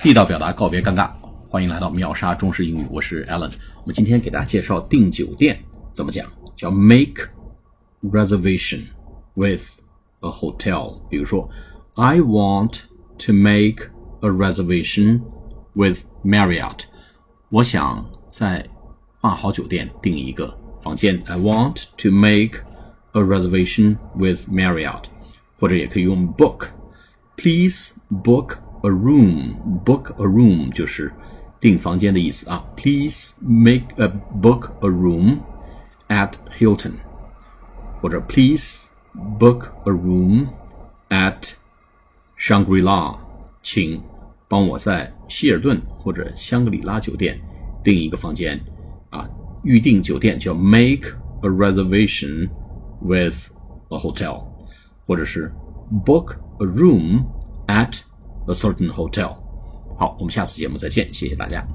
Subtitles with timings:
[0.00, 1.10] 地道表达，告别尴尬。
[1.48, 3.52] 欢迎来到秒杀中式英语，我是 Alan。
[3.82, 5.58] 我们今天给大家介绍订酒店
[5.92, 6.24] 怎么讲，
[6.54, 7.28] 叫 make
[8.04, 8.82] reservation
[9.34, 9.80] with
[10.20, 11.00] a hotel。
[11.10, 11.50] 比如说
[11.94, 12.82] ，I want
[13.26, 13.90] to make
[14.20, 15.20] a reservation
[15.72, 16.82] with Marriott。
[17.48, 18.68] 我想在
[19.20, 21.20] 华豪酒店订一个房间。
[21.26, 22.60] I want to make
[23.14, 25.06] a reservation with Marriott。
[25.58, 26.68] 或者也可以用 book。
[27.36, 29.55] Please book a room.
[29.85, 31.11] Book a room 就是
[31.59, 32.63] 订房间的意思啊。
[32.75, 34.07] Please make a
[34.41, 35.37] book a room
[36.07, 36.93] at Hilton，
[38.01, 38.87] 或者 Please
[39.39, 40.47] book a room
[41.09, 41.53] at
[42.37, 43.17] Shangri-La，
[43.61, 44.03] 请
[44.47, 47.39] 帮我在希尔顿或者香格里拉酒店
[47.83, 48.59] 订一个房间
[49.09, 49.29] 啊。
[49.63, 51.07] 预订酒店叫 make
[51.41, 52.49] a reservation
[53.01, 53.49] with
[53.89, 54.43] a hotel，
[55.05, 55.53] 或者是
[56.05, 57.25] book a room
[57.67, 57.99] at
[58.50, 59.36] a certain hotel。
[59.98, 61.66] 好，我们下次节目再见，谢谢大家。